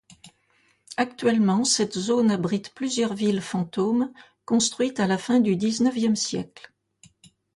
Actuellement, 0.97 1.63
cette 1.63 1.95
zone 1.99 2.31
abrite 2.31 2.73
plusieurs 2.73 3.13
villes 3.13 3.39
fantômes 3.39 4.11
construites 4.45 4.99
à 4.99 5.05
la 5.05 5.19
fin 5.19 5.39
du 5.39 5.55
dix-neuvième 5.55 6.15
siècle. 6.15 6.73